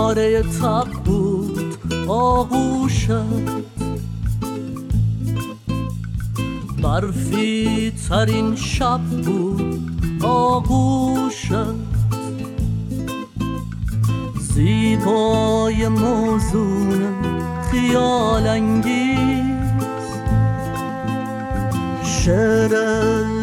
[0.07, 1.79] فواره تب بود
[2.09, 3.11] آغوشت
[6.83, 9.91] برفی ترین شب بود
[10.23, 11.53] آغوشت
[14.41, 17.03] زیبای موزون
[17.71, 19.47] خیال انگیز.
[22.05, 22.73] شعر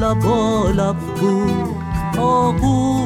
[0.01, 1.75] لبالب بود
[2.19, 3.02] آغوشت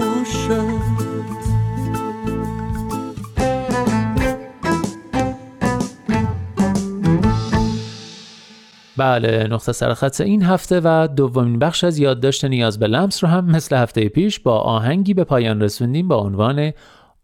[8.98, 13.46] بله نقطه سرخط این هفته و دومین بخش از یادداشت نیاز به لمس رو هم
[13.46, 16.72] مثل هفته پیش با آهنگی به پایان رسوندیم با عنوان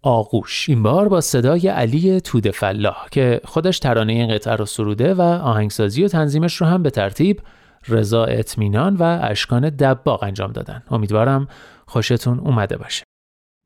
[0.01, 0.69] آغوش.
[0.69, 5.21] این بار با صدای علی توده فلاح که خودش ترانه این قطعه رو سروده و
[5.21, 7.41] آهنگسازی و تنظیمش رو هم به ترتیب
[7.87, 10.83] رضا اطمینان و اشکان دباغ انجام دادن.
[10.91, 11.47] امیدوارم
[11.85, 13.03] خوشتون اومده باشه.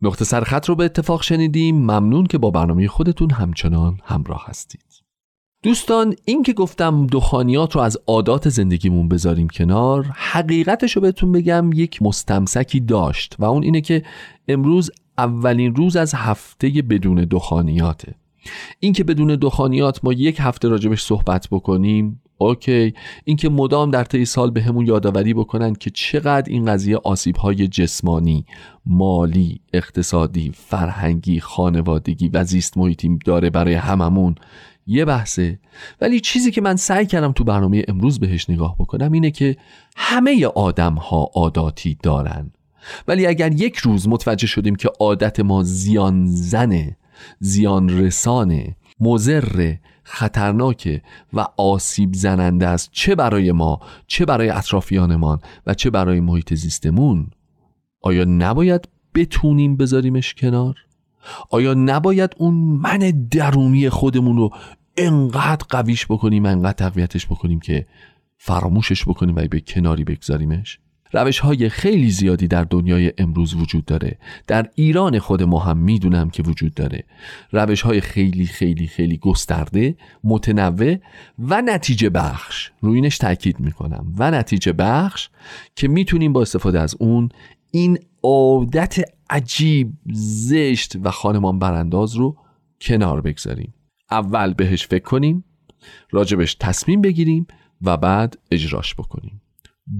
[0.01, 1.75] نقطه سرخط رو به اتفاق شنیدیم.
[1.75, 4.86] ممنون که با برنامه خودتون همچنان همراه هستید.
[5.63, 11.69] دوستان این که گفتم دخانیات رو از عادات زندگیمون بذاریم کنار حقیقتش رو بهتون بگم
[11.73, 14.03] یک مستمسکی داشت و اون اینه که
[14.47, 18.15] امروز اولین روز از هفته بدون دخانیاته.
[18.79, 22.93] این که بدون دخانیات ما یک هفته راجبش صحبت بکنیم اوکی.
[23.25, 27.67] اینکه مدام در طی سال به همون یادآوری بکنن که چقدر این قضیه آسیب های
[27.67, 28.45] جسمانی
[28.85, 34.35] مالی اقتصادی فرهنگی خانوادگی و زیست محیطی داره برای هممون.
[34.87, 35.59] یه بحثه.
[36.01, 39.57] ولی چیزی که من سعی کردم تو برنامه امروز بهش نگاه بکنم اینه که
[39.95, 42.51] همه آدم ها عاداتی دارن.
[43.07, 46.97] ولی اگر یک روز متوجه شدیم که عادت ما زیان زنه
[47.39, 51.01] زیان رسانه مزر خطرناکه
[51.33, 57.27] و آسیب زننده است چه برای ما چه برای اطرافیانمان و چه برای محیط زیستمون
[58.01, 60.75] آیا نباید بتونیم بذاریمش کنار؟
[61.49, 64.49] آیا نباید اون من درونی خودمون رو
[64.97, 67.85] انقدر قویش بکنیم انقدر تقویتش بکنیم که
[68.37, 70.79] فراموشش بکنیم و به کناری بگذاریمش.
[71.13, 74.19] روش های خیلی زیادی در دنیای امروز وجود داره.
[74.47, 77.03] در ایران خود ما هم می‌دونم که وجود داره.
[77.51, 80.95] روش های خیلی خیلی خیلی گسترده متنوع
[81.39, 82.71] و نتیجه بخش.
[82.81, 84.13] روی اینش تاکید می‌کنم.
[84.17, 85.29] و نتیجه بخش
[85.75, 87.29] که می‌تونیم با استفاده از اون
[87.71, 88.95] این عادت
[89.29, 92.37] عجیب زشت و خانمان برانداز رو
[92.81, 93.73] کنار بگذاریم.
[94.11, 95.43] اول بهش فکر کنیم
[96.11, 97.47] راجبش تصمیم بگیریم
[97.81, 99.41] و بعد اجراش بکنیم.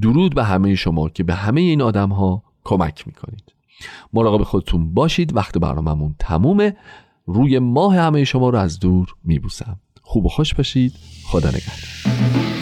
[0.01, 3.53] درود به همه شما که به همه این آدم ها کمک می‌کنید.
[4.13, 6.77] مراقب خودتون باشید وقت برنامهمون تمومه.
[7.25, 9.79] روی ماه همه شما رو از دور میبوسم.
[10.01, 10.93] خوب و خوش باشید.
[11.25, 12.56] خدا نگهدار.